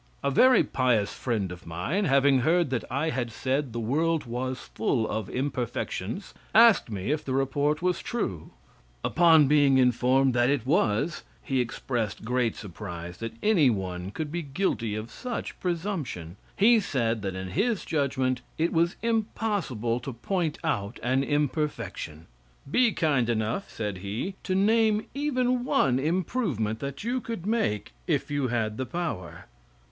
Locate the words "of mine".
1.51-2.05